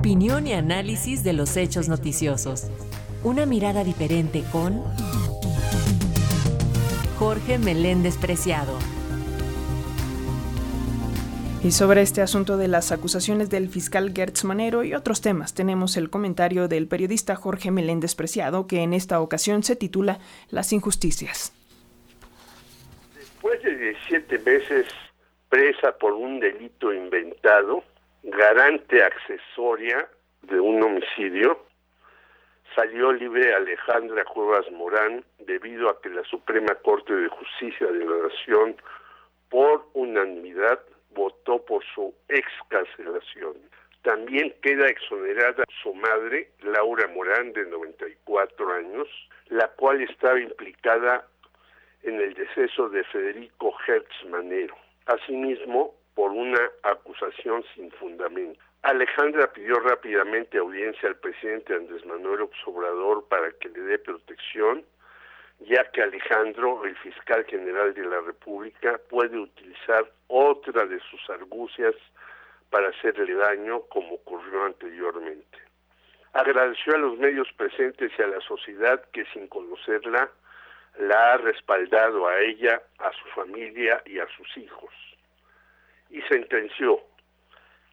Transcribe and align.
Opinión 0.00 0.46
y 0.46 0.54
análisis 0.54 1.22
de 1.24 1.34
los 1.34 1.58
hechos 1.58 1.90
noticiosos. 1.90 2.70
Una 3.22 3.44
mirada 3.44 3.84
diferente 3.84 4.42
con 4.50 4.82
Jorge 7.18 7.58
Meléndez 7.58 8.16
Preciado. 8.16 8.78
Y 11.62 11.72
sobre 11.72 12.00
este 12.00 12.22
asunto 12.22 12.56
de 12.56 12.68
las 12.68 12.92
acusaciones 12.92 13.50
del 13.50 13.68
fiscal 13.68 14.14
Gertz 14.16 14.44
Manero 14.44 14.84
y 14.84 14.94
otros 14.94 15.20
temas, 15.20 15.52
tenemos 15.52 15.98
el 15.98 16.08
comentario 16.08 16.66
del 16.66 16.88
periodista 16.88 17.36
Jorge 17.36 17.70
Meléndez 17.70 18.14
Preciado, 18.14 18.66
que 18.66 18.80
en 18.80 18.94
esta 18.94 19.20
ocasión 19.20 19.62
se 19.62 19.76
titula 19.76 20.18
Las 20.48 20.72
injusticias. 20.72 21.52
Después 23.14 23.62
de 23.62 23.76
17 23.76 24.38
meses 24.38 24.86
presa 25.50 25.92
por 25.92 26.14
un 26.14 26.40
delito 26.40 26.90
inventado, 26.90 27.84
garante 28.22 29.02
accesoria 29.02 30.08
de 30.42 30.60
un 30.60 30.82
homicidio, 30.82 31.64
salió 32.74 33.12
libre 33.12 33.54
Alejandra 33.54 34.24
Cuevas 34.24 34.70
Morán 34.70 35.24
debido 35.38 35.88
a 35.90 36.00
que 36.00 36.08
la 36.08 36.24
Suprema 36.24 36.74
Corte 36.76 37.14
de 37.14 37.28
Justicia 37.28 37.86
de 37.86 38.04
la 38.04 38.28
Nación, 38.28 38.76
por 39.48 39.86
unanimidad, 39.94 40.80
votó 41.10 41.64
por 41.64 41.84
su 41.94 42.14
excarcelación. 42.28 43.56
También 44.02 44.54
queda 44.62 44.86
exonerada 44.86 45.64
su 45.82 45.92
madre, 45.94 46.50
Laura 46.60 47.06
Morán, 47.08 47.52
de 47.52 47.66
94 47.66 48.72
años, 48.72 49.08
la 49.48 49.68
cual 49.68 50.00
estaba 50.00 50.40
implicada 50.40 51.26
en 52.02 52.20
el 52.20 52.32
deceso 52.34 52.88
de 52.88 53.04
Federico 53.04 53.74
Hertz 53.86 54.24
Manero. 54.28 54.74
Asimismo, 55.06 55.94
por 56.14 56.30
una 56.32 56.60
acusación 56.82 57.64
sin 57.74 57.90
fundamento. 57.92 58.60
Alejandra 58.82 59.52
pidió 59.52 59.78
rápidamente 59.80 60.58
audiencia 60.58 61.08
al 61.08 61.16
presidente 61.16 61.74
Andrés 61.74 62.04
Manuel 62.06 62.48
Obrador 62.64 63.26
para 63.28 63.50
que 63.52 63.68
le 63.68 63.80
dé 63.80 63.98
protección, 63.98 64.84
ya 65.60 65.84
que 65.90 66.02
Alejandro, 66.02 66.84
el 66.84 66.96
fiscal 66.96 67.44
general 67.44 67.92
de 67.92 68.06
la 68.06 68.20
República, 68.22 68.98
puede 69.10 69.38
utilizar 69.38 70.10
otra 70.28 70.86
de 70.86 70.98
sus 71.10 71.28
argucias 71.28 71.94
para 72.70 72.88
hacerle 72.88 73.34
daño, 73.34 73.82
como 73.90 74.14
ocurrió 74.14 74.64
anteriormente. 74.64 75.58
Agradeció 76.32 76.94
a 76.94 76.98
los 76.98 77.18
medios 77.18 77.52
presentes 77.56 78.12
y 78.16 78.22
a 78.22 78.28
la 78.28 78.40
sociedad 78.40 79.04
que 79.12 79.26
sin 79.26 79.48
conocerla 79.48 80.30
la 80.98 81.32
ha 81.32 81.36
respaldado 81.36 82.26
a 82.28 82.40
ella, 82.40 82.80
a 82.98 83.12
su 83.12 83.28
familia 83.34 84.02
y 84.06 84.18
a 84.18 84.26
sus 84.36 84.56
hijos. 84.56 85.09
Y 86.10 86.20
sentenció, 86.22 87.00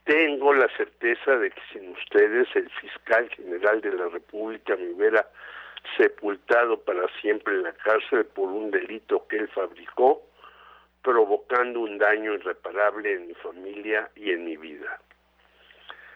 tengo 0.06 0.54
la 0.54 0.68
certeza 0.76 1.38
de 1.38 1.52
que 1.52 1.62
sin 1.72 1.92
ustedes 1.92 2.48
el 2.56 2.70
fiscal 2.70 3.30
general 3.30 3.82
de 3.82 3.94
la 3.94 4.08
República 4.08 4.76
me 4.76 4.92
hubiera 4.92 5.28
sepultado 5.98 6.80
para 6.82 7.08
siempre 7.22 7.54
en 7.54 7.64
la 7.64 7.74
cárcel 7.74 8.26
por 8.26 8.50
un 8.50 8.72
delito 8.72 9.28
que 9.28 9.38
él 9.38 9.48
fabricó, 9.50 10.24
provocando 11.04 11.82
un 11.82 11.98
daño 11.98 12.34
irreparable 12.34 13.14
en 13.14 13.28
mi 13.28 13.34
familia 13.36 14.10
y 14.16 14.32
en 14.32 14.46
mi 14.46 14.58
vida. 14.58 15.00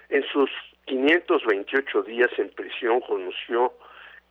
En 0.10 0.24
sus 0.24 0.50
528 0.86 2.04
días 2.04 2.32
en 2.38 2.50
prisión 2.50 3.02
conoció 3.02 3.74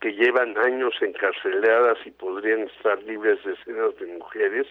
que 0.01 0.13
llevan 0.13 0.57
años 0.59 0.95
encarceladas 1.01 1.99
y 2.07 2.11
podrían 2.11 2.61
estar 2.63 3.03
libres 3.03 3.43
decenas 3.45 3.97
de 3.99 4.07
mujeres, 4.07 4.67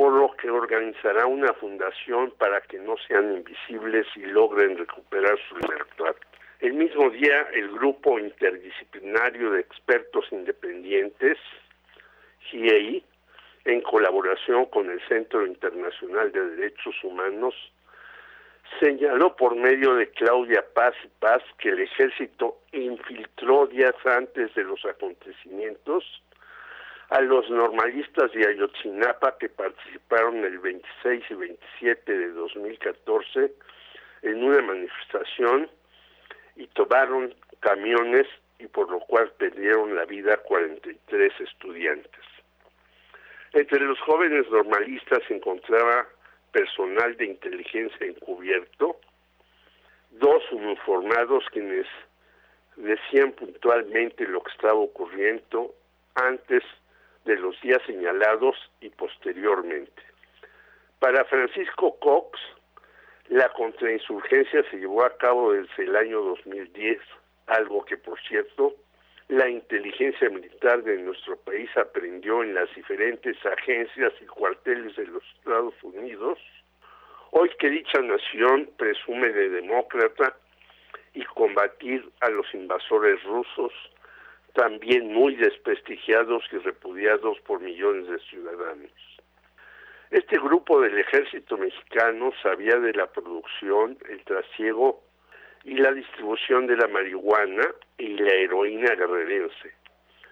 por 0.00 0.14
lo 0.14 0.32
que 0.32 0.48
organizará 0.48 1.26
una 1.26 1.52
fundación 1.52 2.32
para 2.38 2.62
que 2.62 2.78
no 2.78 2.96
sean 3.06 3.36
invisibles 3.36 4.06
y 4.16 4.20
logren 4.20 4.78
recuperar 4.78 5.38
su 5.46 5.56
libertad. 5.58 6.16
El 6.60 6.72
mismo 6.72 7.10
día, 7.10 7.46
el 7.52 7.68
grupo 7.72 8.18
interdisciplinario 8.18 9.50
de 9.50 9.60
expertos 9.60 10.24
independientes, 10.30 11.36
GIEI, 12.48 13.04
en 13.66 13.82
colaboración 13.82 14.64
con 14.70 14.88
el 14.88 15.06
Centro 15.06 15.44
Internacional 15.46 16.32
de 16.32 16.46
Derechos 16.56 16.94
Humanos, 17.04 17.54
señaló 18.80 19.36
por 19.36 19.54
medio 19.54 19.96
de 19.96 20.08
Claudia 20.12 20.64
Paz 20.72 20.94
y 21.04 21.08
Paz 21.18 21.42
que 21.58 21.68
el 21.68 21.80
ejército 21.80 22.56
infiltró 22.72 23.66
días 23.66 23.94
antes 24.06 24.54
de 24.54 24.64
los 24.64 24.82
acontecimientos 24.86 26.22
a 27.10 27.20
los 27.20 27.50
normalistas 27.50 28.30
de 28.32 28.46
Ayotzinapa 28.46 29.36
que 29.38 29.48
participaron 29.48 30.44
el 30.44 30.58
26 30.60 31.24
y 31.30 31.34
27 31.34 32.18
de 32.18 32.28
2014 32.28 33.52
en 34.22 34.44
una 34.44 34.62
manifestación 34.62 35.68
y 36.54 36.68
tomaron 36.68 37.34
camiones 37.58 38.26
y 38.60 38.66
por 38.68 38.90
lo 38.90 39.00
cual 39.00 39.32
perdieron 39.38 39.96
la 39.96 40.04
vida 40.04 40.36
43 40.36 41.32
estudiantes. 41.40 42.24
Entre 43.54 43.80
los 43.80 43.98
jóvenes 44.00 44.48
normalistas 44.48 45.18
se 45.26 45.34
encontraba 45.34 46.06
personal 46.52 47.16
de 47.16 47.26
inteligencia 47.26 48.06
encubierto, 48.06 49.00
dos 50.12 50.42
uniformados 50.52 51.44
quienes 51.50 51.86
decían 52.76 53.32
puntualmente 53.32 54.28
lo 54.28 54.42
que 54.42 54.52
estaba 54.52 54.74
ocurriendo 54.74 55.74
antes 56.14 56.62
de 57.24 57.36
los 57.36 57.60
días 57.60 57.80
señalados 57.86 58.56
y 58.80 58.90
posteriormente. 58.90 60.02
Para 60.98 61.24
Francisco 61.24 61.98
Cox, 61.98 62.38
la 63.28 63.48
contrainsurgencia 63.50 64.62
se 64.70 64.78
llevó 64.78 65.04
a 65.04 65.16
cabo 65.16 65.52
desde 65.52 65.84
el 65.84 65.96
año 65.96 66.20
2010, 66.20 67.00
algo 67.46 67.84
que 67.84 67.96
por 67.96 68.20
cierto 68.22 68.74
la 69.30 69.48
inteligencia 69.48 70.28
militar 70.28 70.82
de 70.82 70.98
nuestro 70.98 71.36
país 71.36 71.70
aprendió 71.76 72.42
en 72.42 72.52
las 72.52 72.74
diferentes 72.74 73.36
agencias 73.46 74.12
y 74.20 74.26
cuarteles 74.26 74.96
de 74.96 75.06
los 75.06 75.22
Estados 75.38 75.74
Unidos, 75.84 76.38
hoy 77.30 77.48
que 77.60 77.70
dicha 77.70 78.00
nación 78.00 78.68
presume 78.76 79.28
de 79.28 79.50
demócrata 79.50 80.34
y 81.14 81.24
combatir 81.26 82.10
a 82.20 82.28
los 82.30 82.52
invasores 82.54 83.22
rusos, 83.22 83.72
también 84.54 85.12
muy 85.12 85.36
desprestigiados 85.36 86.44
y 86.52 86.58
repudiados 86.58 87.38
por 87.40 87.60
millones 87.60 88.08
de 88.08 88.18
ciudadanos. 88.20 88.90
Este 90.10 90.38
grupo 90.38 90.80
del 90.80 90.98
ejército 90.98 91.56
mexicano 91.56 92.32
sabía 92.42 92.76
de 92.76 92.92
la 92.94 93.06
producción, 93.06 93.96
el 94.08 94.24
trasiego 94.24 95.02
y 95.64 95.74
la 95.74 95.92
distribución 95.92 96.66
de 96.66 96.76
la 96.76 96.88
marihuana 96.88 97.68
y 97.96 98.08
la 98.18 98.32
heroína 98.34 98.94
guerrerense, 98.96 99.72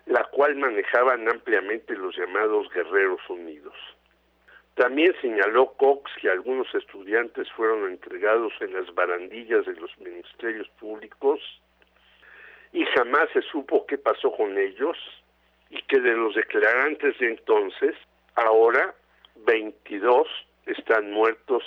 la 0.07 0.25
cual 0.25 0.57
manejaban 0.57 1.29
ampliamente 1.29 1.95
los 1.95 2.17
llamados 2.17 2.69
Guerreros 2.71 3.21
Unidos. 3.29 3.75
También 4.75 5.15
señaló 5.21 5.73
Cox 5.75 6.11
que 6.21 6.31
algunos 6.31 6.73
estudiantes 6.75 7.51
fueron 7.53 7.89
entregados 7.91 8.53
en 8.61 8.73
las 8.73 8.93
barandillas 8.95 9.67
de 9.67 9.75
los 9.75 9.97
ministerios 9.99 10.69
públicos 10.81 11.41
y 12.73 12.85
jamás 12.87 13.29
se 13.33 13.43
supo 13.43 13.87
qué 13.87 13.99
pasó 13.99 14.33
con 14.33 14.57
ellos 14.59 14.97
y 15.71 15.81
que 15.83 16.01
de 16.01 16.15
los 16.15 16.35
declarantes 16.35 17.19
de 17.19 17.29
entonces, 17.29 17.95
ahora 18.35 18.95
22 19.47 20.27
están 20.67 21.11
muertos 21.11 21.63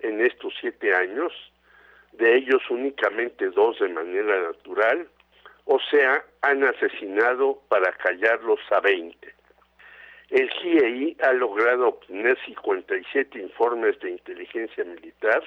en 0.00 0.20
estos 0.24 0.52
siete 0.60 0.94
años 0.94 1.32
de 2.12 2.36
ellos 2.36 2.62
únicamente 2.70 3.48
dos 3.50 3.78
de 3.78 3.88
manera 3.88 4.42
natural, 4.42 5.08
o 5.64 5.78
sea, 5.90 6.24
han 6.42 6.62
asesinado 6.64 7.60
para 7.68 7.92
callarlos 7.92 8.60
a 8.70 8.80
20. 8.80 9.34
El 10.30 10.50
GIEI 10.50 11.16
ha 11.22 11.32
logrado 11.32 11.88
obtener 11.88 12.38
57 12.44 13.38
informes 13.38 13.98
de 14.00 14.10
inteligencia 14.10 14.84
militar 14.84 15.42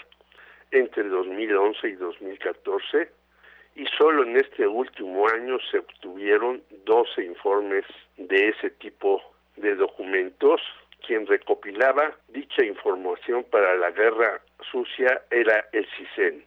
entre 0.71 1.03
2011 1.03 1.87
y 1.87 1.93
2014 1.93 3.09
y 3.75 3.85
solo 3.97 4.23
en 4.23 4.37
este 4.37 4.65
último 4.65 5.27
año 5.27 5.57
se 5.69 5.79
obtuvieron 5.79 6.63
12 6.85 7.23
informes 7.25 7.85
de 8.17 8.49
ese 8.49 8.69
tipo 8.71 9.21
de 9.57 9.75
documentos. 9.75 10.61
Quien 11.05 11.27
recopilaba 11.27 12.15
dicha 12.29 12.63
información 12.63 13.43
para 13.43 13.75
la 13.75 13.91
guerra 13.91 14.41
sucia 14.71 15.21
era 15.29 15.67
el 15.73 15.85
CISEN. 15.97 16.43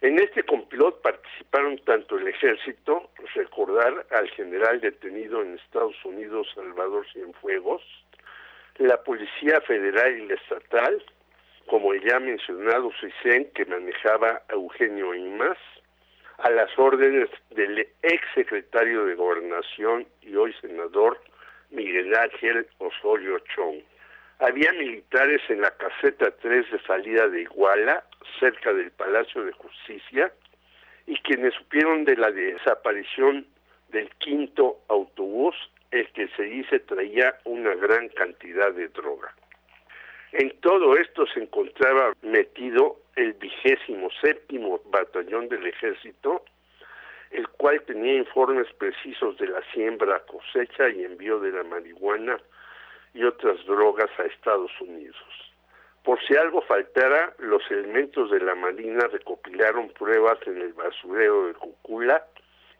En 0.00 0.18
este 0.18 0.42
complot 0.42 1.00
participaron 1.00 1.78
tanto 1.78 2.18
el 2.18 2.28
ejército, 2.28 3.10
recordar 3.34 4.04
al 4.10 4.28
general 4.30 4.80
detenido 4.80 5.40
en 5.40 5.54
Estados 5.54 5.96
Unidos, 6.04 6.48
Salvador 6.54 7.06
Cienfuegos, 7.12 7.82
la 8.78 9.02
Policía 9.02 9.62
Federal 9.62 10.18
y 10.18 10.26
la 10.26 10.34
Estatal, 10.34 11.02
como 11.66 11.94
el 11.94 12.04
ya 12.04 12.20
mencionado 12.20 12.90
CISEN 13.00 13.50
que 13.54 13.64
manejaba 13.64 14.42
Eugenio 14.50 15.14
Imas, 15.14 15.56
a 16.38 16.50
las 16.50 16.70
órdenes 16.78 17.28
del 17.50 17.86
ex 18.02 18.22
secretario 18.34 19.04
de 19.04 19.14
Gobernación 19.14 20.06
y 20.22 20.34
hoy 20.34 20.52
senador 20.60 21.20
Miguel 21.70 22.14
Ángel 22.14 22.66
Osorio 22.78 23.38
Chong. 23.54 23.80
Había 24.40 24.72
militares 24.72 25.40
en 25.48 25.60
la 25.60 25.70
caseta 25.70 26.30
3 26.30 26.70
de 26.70 26.80
salida 26.82 27.28
de 27.28 27.42
Iguala, 27.42 28.04
cerca 28.40 28.72
del 28.72 28.90
Palacio 28.90 29.44
de 29.44 29.52
Justicia, 29.52 30.32
y 31.06 31.16
quienes 31.18 31.54
supieron 31.54 32.04
de 32.04 32.16
la 32.16 32.30
desaparición 32.30 33.46
del 33.88 34.10
quinto 34.16 34.80
autobús, 34.88 35.54
el 35.90 36.08
que 36.12 36.28
se 36.36 36.42
dice 36.42 36.80
traía 36.80 37.36
una 37.44 37.74
gran 37.76 38.08
cantidad 38.08 38.72
de 38.72 38.88
droga. 38.88 39.32
En 40.32 40.50
todo 40.60 40.96
esto 40.96 41.26
se 41.28 41.40
encontraba 41.40 42.12
metido 42.22 42.96
el 43.16 43.32
vigésimo 43.34 44.08
séptimo 44.20 44.80
batallón 44.86 45.48
del 45.48 45.66
ejército, 45.66 46.44
el 47.30 47.48
cual 47.48 47.82
tenía 47.82 48.14
informes 48.14 48.72
precisos 48.74 49.36
de 49.38 49.48
la 49.48 49.60
siembra, 49.72 50.20
cosecha 50.20 50.88
y 50.88 51.04
envío 51.04 51.40
de 51.40 51.52
la 51.52 51.64
marihuana 51.64 52.38
y 53.12 53.24
otras 53.24 53.64
drogas 53.66 54.10
a 54.18 54.24
Estados 54.24 54.72
Unidos. 54.80 55.16
Por 56.04 56.20
si 56.26 56.36
algo 56.36 56.60
faltara, 56.62 57.34
los 57.38 57.62
elementos 57.70 58.30
de 58.30 58.40
la 58.40 58.54
Marina 58.54 59.06
recopilaron 59.10 59.88
pruebas 59.90 60.38
en 60.46 60.60
el 60.60 60.74
basurero 60.74 61.46
de 61.46 61.54
Cucula 61.54 62.26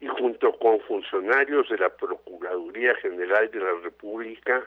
y 0.01 0.07
junto 0.09 0.53
con 0.59 0.81
funcionarios 0.81 1.69
de 1.71 1.79
la 1.79 1.89
Procuraduría 1.89 2.95
General 2.97 3.51
de 3.51 3.61
la 3.61 3.73
República, 3.83 4.63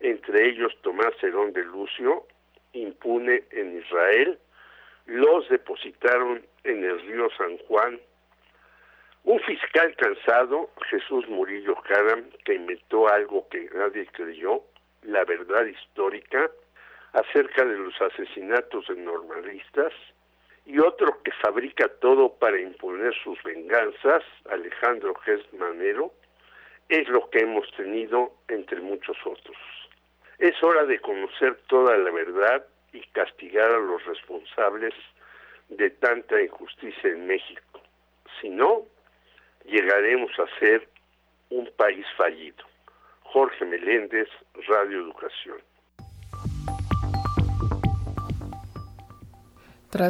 entre 0.00 0.48
ellos 0.48 0.76
Tomás 0.82 1.12
Herón 1.22 1.52
de 1.52 1.64
Lucio, 1.64 2.26
impune 2.72 3.44
en 3.52 3.78
Israel, 3.78 4.38
los 5.08 5.48
depositaron 5.48 6.44
en 6.64 6.84
el 6.84 7.00
río 7.00 7.28
San 7.36 7.56
Juan. 7.66 7.98
Un 9.24 9.40
fiscal 9.40 9.96
cansado, 9.96 10.70
Jesús 10.90 11.26
Murillo 11.28 11.74
Caram, 11.82 12.24
que 12.44 12.54
inventó 12.54 13.08
algo 13.08 13.48
que 13.48 13.70
nadie 13.74 14.06
creyó, 14.12 14.62
la 15.02 15.24
verdad 15.24 15.64
histórica, 15.64 16.50
acerca 17.14 17.64
de 17.64 17.76
los 17.78 18.00
asesinatos 18.00 18.86
de 18.88 18.96
normalistas, 18.96 19.92
y 20.66 20.78
otro 20.78 21.22
que 21.22 21.32
fabrica 21.32 21.88
todo 22.00 22.34
para 22.34 22.60
imponer 22.60 23.14
sus 23.24 23.42
venganzas, 23.42 24.22
Alejandro 24.50 25.14
Gest 25.24 25.50
Manero, 25.54 26.12
es 26.90 27.08
lo 27.08 27.30
que 27.30 27.38
hemos 27.38 27.70
tenido 27.72 28.32
entre 28.48 28.80
muchos 28.82 29.16
otros. 29.24 29.56
Es 30.38 30.62
hora 30.62 30.84
de 30.84 31.00
conocer 31.00 31.58
toda 31.66 31.96
la 31.96 32.10
verdad 32.10 32.66
y 32.92 33.00
castigar 33.08 33.70
a 33.70 33.78
los 33.78 34.04
responsables 34.04 34.94
de 35.68 35.90
tanta 35.90 36.40
injusticia 36.40 37.10
en 37.10 37.26
México. 37.26 37.82
Si 38.40 38.48
no, 38.48 38.84
llegaremos 39.64 40.30
a 40.38 40.58
ser 40.58 40.88
un 41.50 41.70
país 41.76 42.06
fallido. 42.16 42.64
Jorge 43.22 43.64
Meléndez, 43.64 44.28
Radio 44.66 45.00
Educación. 45.00 45.58